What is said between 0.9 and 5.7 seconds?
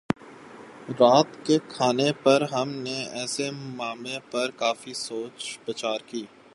رات کے کھانے پر ہم نے اس معمے پر کافی سوچ